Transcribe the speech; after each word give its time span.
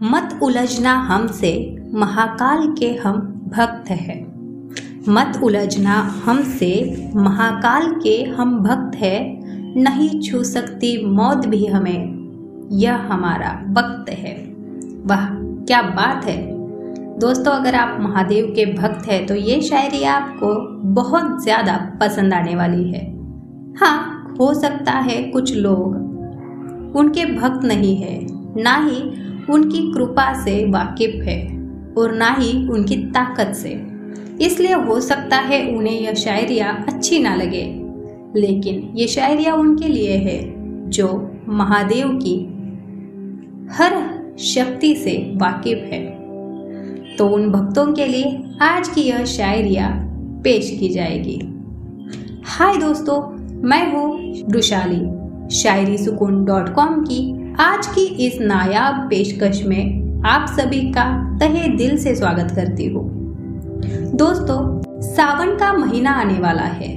मत 0.00 0.38
उलझना 0.42 0.92
हमसे, 1.00 1.52
महाकाल 1.94 2.66
के 2.78 2.88
हम 2.94 3.16
भक्त 3.48 3.90
हैं। 3.90 4.20
मत 5.08 5.40
उलझना 5.44 5.96
हमसे, 6.24 6.70
महाकाल 7.16 7.90
के 7.94 8.14
हम 8.30 8.56
भक्त 8.58 8.96
हैं। 8.96 9.74
नहीं 9.76 10.20
छू 10.20 10.42
सकती 10.44 10.94
मौत 11.06 11.46
भी 11.46 11.64
हमें, 11.66 12.68
यह 12.72 13.06
हमारा 13.10 13.52
वक्त 13.70 14.10
है। 14.10 14.34
वाह, 15.04 15.26
क्या 15.66 15.82
बात 15.82 16.24
है। 16.24 16.38
दोस्तों, 17.18 17.52
अगर 17.52 17.74
आप 17.74 17.96
महादेव 18.00 18.52
के 18.56 18.64
भक्त 18.74 19.06
हैं 19.06 19.24
तो 19.26 19.34
ये 19.36 19.60
शायरी 19.62 20.02
आपको 20.08 20.54
बहुत 20.94 21.42
ज़्यादा 21.42 21.76
पसंद 22.00 22.34
आने 22.34 22.56
वाली 22.56 22.90
है। 22.90 23.06
हाँ 23.76 24.36
हो 24.40 24.52
सकता 24.56 24.92
है 24.92 25.22
कुछ 25.22 25.56
लोग 25.56 26.96
उनके 26.96 27.24
भक्त 27.34 27.64
नहीं 27.64 27.96
है, 27.96 28.20
ना 28.56 28.76
ही 28.78 29.02
उनकी 29.50 29.92
कृपा 29.92 30.44
से 30.44 30.64
वाकिफ 30.70 31.22
है 31.24 31.40
और 31.98 32.14
ना 32.14 32.36
ही 32.38 32.68
उनकी 32.68 32.96
ताकत 32.96 33.54
से। 33.54 33.86
इसलिए 34.44 34.74
हो 34.74 35.00
सकता 35.00 35.36
है 35.36 35.76
उन्हें 35.76 36.00
यह 36.00 36.14
शायरिया 36.14 36.84
अच्छी 36.88 37.18
ना 37.18 37.34
लगे। 37.34 37.64
लेकिन 38.36 38.92
ये 38.96 39.06
शायरिया 39.06 39.54
उनके 39.54 39.88
लिए 39.88 40.16
है 40.16 40.38
जो 40.90 41.32
महादेव 41.48 42.08
की 42.22 42.36
हर 43.72 43.92
शक्ति 44.38 44.94
से 44.94 45.32
वाकिफ 45.36 45.78
है। 45.78 46.20
तो 47.16 47.28
उन 47.28 47.50
भक्तों 47.50 47.92
के 47.92 48.06
लिए 48.06 48.42
आज 48.62 48.88
की 48.88 49.00
यह 49.00 49.24
शायरिया 49.24 49.88
पेश 50.44 50.76
की 50.80 50.88
जाएगी। 50.88 51.38
हाय 52.44 52.76
दोस्तों, 52.76 53.20
मैं 53.68 53.92
हूँ 53.92 54.34
वृशाली 54.48 55.00
शायरी 55.56 55.98
सुकून 55.98 56.44
डॉट 56.44 56.74
कॉम 56.74 57.04
की 57.04 57.39
आज 57.60 57.86
की 57.86 58.04
इस 58.26 58.38
नायाब 58.40 58.94
पेशकश 59.10 59.62
में 59.62 60.22
आप 60.26 60.46
सभी 60.48 60.80
का 60.92 61.02
तहे 61.38 61.68
दिल 61.68 61.96
से 61.98 62.14
स्वागत 62.14 62.54
करती 62.56 62.86
हूँ। 62.86 63.02
दोस्तों, 64.14 64.60
सावन 65.00 65.54
का 65.56 65.72
महीना 65.72 66.10
आने 66.10 66.38
वाला 66.38 66.62
है 66.62 66.88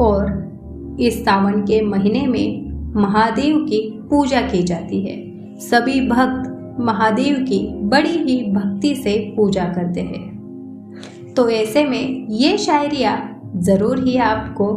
और 0.00 0.96
इस 1.00 1.20
सावन 1.24 1.60
के 1.60 1.80
महीने 1.82 2.26
में 2.26 2.94
महादेव 3.02 3.56
की 3.58 3.80
पूजा 4.10 4.40
की 4.40 4.62
जाती 4.62 5.00
है। 5.00 5.16
सभी 5.60 6.00
भक्त 6.08 6.78
महादेव 6.80 7.36
की 7.38 7.58
बड़ी 7.82 8.16
ही 8.18 8.42
भक्ति 8.52 8.94
से 8.94 9.34
पूजा 9.36 9.64
करते 9.64 10.00
हैं। 10.00 11.34
तो 11.36 11.48
ऐसे 11.48 11.84
में 11.84 12.26
ये 12.30 12.56
शायरिया 12.58 13.18
ज़रूर 13.56 14.04
ही 14.04 14.16
आपको 14.16 14.68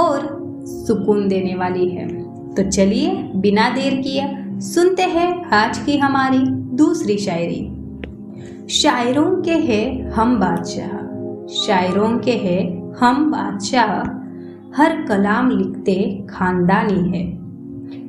और 0.00 0.26
सुकून 0.66 1.28
देने 1.28 1.54
वाली 1.54 1.88
है। 1.88 2.08
तो 2.54 2.70
चलिए, 2.70 3.12
बिना 3.36 3.68
देर 3.68 3.94
किए 3.94 4.43
सुनते 4.58 5.02
हैं 5.02 5.50
आज 5.50 5.78
की 5.78 5.98
हमारी 5.98 6.38
दूसरी 6.76 7.18
शायरी। 7.18 7.70
शायरों 8.68 9.42
के 9.42 9.52
हैं 9.52 10.10
हम 10.10 10.40
बादशाह। 10.40 11.46
शायरों 11.46 12.18
के 12.18 12.32
हैं 12.32 12.92
हम 12.94 13.30
बादशाह। 13.30 14.10
हर 14.82 15.02
कलाम 15.02 15.50
लिखते 15.50 16.26
खानदानी 16.30 17.18
है। 17.18 17.32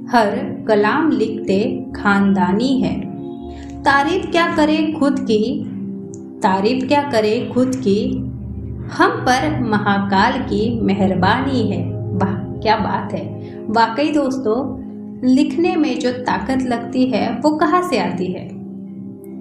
हर 0.07 0.35
कलाम 0.67 1.11
लिखते 1.11 1.85
खानदानी 1.95 2.81
है। 2.81 3.01
तारीफ़ 3.83 4.31
क्या 4.31 4.55
करे 4.55 4.95
खुद 4.99 5.19
की? 5.19 5.63
तारीफ़ 6.39 6.88
क्या 6.88 7.01
करे 7.01 7.51
खुद 7.53 7.71
की? 7.75 8.17
हम 8.93 9.09
पर 9.09 9.63
महाकाल 9.63 10.31
की 10.31 10.79
मेहरबानी 10.79 11.67
है। 11.71 11.91
वाह, 11.93 12.59
क्या 12.59 12.75
बात 12.77 13.13
है। 13.13 13.57
वाकई 13.69 14.11
दोस्तों 14.11 14.84
लिखने 15.23 15.75
में 15.75 15.99
जो 15.99 16.11
ताकत 16.11 16.63
लगती 16.63 17.05
है, 17.05 17.31
वो 17.33 17.58
कहाँ 17.58 17.81
से 17.89 17.97
आती 17.97 18.25
है? 18.25 18.49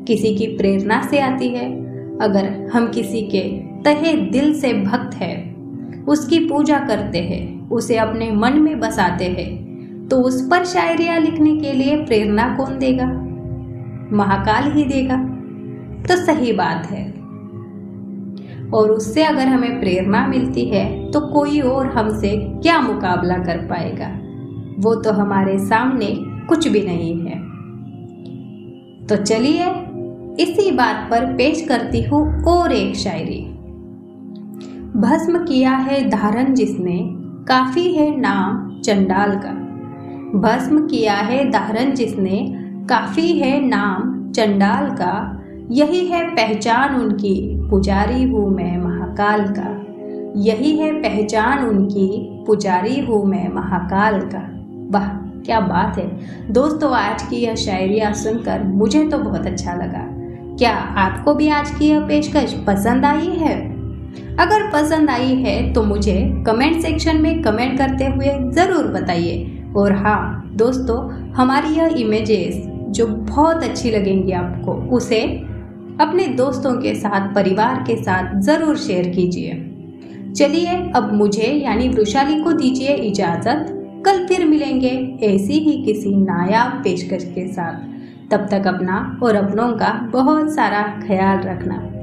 किसी 0.05 0.35
की 0.35 0.47
प्रेरणा 0.47 1.03
से 1.03 1.19
आती 1.19 1.49
है। 1.49 1.73
अगर 2.19 2.71
हम 2.73 2.89
किसी 2.89 3.23
के 3.23 3.43
तहे 3.83 4.13
दिल 4.13 4.55
से 4.61 4.73
भक्त 4.73 5.15
है, 5.15 5.55
उसकी 6.09 6.39
पूजा 6.39 6.79
करते 6.79 7.19
हैं, 7.19 7.71
उसे 7.71 7.97
अपने 7.97 8.31
मन 8.31 8.53
में 8.53 8.81
बसाते 8.81 9.25
हैं 9.25 9.65
तो 10.09 10.21
उस 10.21 10.49
पर 10.51 10.65
शायरिया 10.65 11.19
लिखने 11.19 11.57
के 11.57 11.73
लिए 11.73 11.97
प्रेरणा 11.97 12.57
कौन 12.57 12.79
देगा? 12.79 13.07
महाकाल 14.13 14.73
ही 14.73 14.85
देगा। 14.85 15.17
तो 16.03 16.17
सही 16.17 16.53
बात 16.53 16.87
है। 16.87 17.13
और 18.71 18.91
उससे 18.91 19.25
अगर 19.25 19.47
हमें 19.47 19.81
प्रेरणा 19.81 20.27
मिलती 20.27 20.65
है 20.65 21.11
तो 21.11 21.21
कोई 21.21 21.61
और 21.61 21.87
हमसे 21.87 22.37
क्या 22.37 22.81
मुकाबला 22.81 23.35
कर 23.35 23.57
पाएगा? 23.57 24.21
वो 24.79 24.95
तो 24.95 25.13
हमारे 25.13 25.59
सामने 25.59 26.17
कुछ 26.21 26.69
भी 26.69 26.83
नहीं 26.83 27.21
है। 27.21 27.55
तो 29.07 29.17
चलिए, 29.17 29.67
इसी 30.41 30.71
बात 30.71 31.09
पर 31.11 31.25
पेश 31.35 31.67
करती 31.69 32.03
हूँ 32.03 32.45
और 32.45 32.73
एक 32.73 32.97
शायरी। 32.97 33.41
भस्म 34.97 35.45
किया 35.45 35.71
है 35.71 36.11
धारण 36.11 36.55
जिसने, 36.55 36.99
काफ़ी 37.49 37.95
है 37.95 38.21
नाम 38.21 38.81
चंडाल 38.81 39.31
का। 39.37 39.65
भस्म 40.39 40.87
किया 40.87 41.15
है 41.15 41.51
धारण 41.51 41.95
जिसने, 41.95 42.55
काफ़ी 42.91 43.39
है 43.39 43.67
नाम 43.67 44.33
चंडाल 44.33 44.91
का। 44.91 45.41
यही 45.71 46.07
है 46.07 46.31
पहचान 46.31 46.95
उनकी, 46.95 47.69
पुजारी 47.71 48.23
हूँ 48.23 48.51
मैं 48.51 48.79
महाकाल 48.79 49.45
का। 49.59 49.81
यही 50.37 50.77
है 50.77 51.03
पहचान 51.03 51.65
उनकी, 51.65 52.29
पुजारी 52.47 53.01
हूँ 53.01 53.25
मैं 53.25 53.49
महाकाल 53.53 54.21
का। 54.21 54.54
वाह, 54.87 55.07
क्या 55.41 55.61
बात 55.61 55.99
है। 55.99 56.53
दोस्तों 56.53 56.91
आज 56.93 57.23
की 57.23 57.37
यह 57.37 57.55
शायरिया 57.57 58.13
सुनकर 58.13 58.63
मुझे 58.65 59.05
तो 59.05 59.19
बहुत 59.19 59.47
अच्छा 59.47 59.75
लगा। 59.75 60.07
क्या 60.59 60.73
आपको 60.99 61.35
भी 61.35 61.49
आज 61.49 61.71
की 61.71 61.89
यह 61.89 62.01
पेशकश 62.01 62.53
पसंद 62.67 63.05
आई 63.05 63.31
है? 63.37 63.57
अगर 64.37 64.71
पसंद 64.73 65.11
आई 65.11 65.35
है 65.37 65.73
तो 65.73 65.83
मुझे 65.83 66.15
कमेंट 66.47 66.81
सेक्शन 66.83 67.21
में 67.21 67.43
कमेंट 67.43 67.77
करते 67.79 68.07
हुए 68.07 68.39
ज़रूर 68.53 68.87
बताइए। 68.93 69.51
और 69.77 69.93
हाँ 69.97 70.51
दोस्तों, 70.57 70.99
हमारी 71.33 71.75
यह 71.75 71.95
इमेजेस 71.99 72.63
जो 72.91 73.07
बहुत 73.07 73.63
अच्छी 73.65 73.91
लगेंगी 73.91 74.33
आपको, 74.33 74.73
उसे 74.97 75.23
अपने 76.01 76.27
दोस्तों 76.37 76.73
के 76.73 76.95
साथ, 76.95 77.35
परिवार 77.35 77.83
के 77.87 77.97
साथ 77.97 78.41
ज़रूर 78.41 78.77
शेयर 78.77 79.09
कीजिए। 79.09 79.53
चलिए, 80.33 80.77
अब 80.91 81.13
मुझे 81.13 81.47
यानी 81.55 81.89
वृशाली 81.89 82.43
को 82.43 82.53
दीजिए 82.53 82.95
इजाज़त। 83.03 83.81
कल 84.05 84.27
फिर 84.27 84.45
मिलेंगे 84.45 85.19
ऐसी 85.23 85.53
ही 85.53 85.85
किसी 85.85 86.17
नायाब 86.17 86.73
पेशकश 86.85 87.25
के 87.25 87.53
साथ। 87.53 87.75
तब 88.31 88.49
तक 88.51 88.67
अपना 88.67 89.21
और 89.23 89.35
अपनों 89.35 89.73
का 89.73 89.93
बहुत 90.13 90.55
सारा 90.55 90.83
ख्याल 91.07 91.39
रखना। 91.39 91.94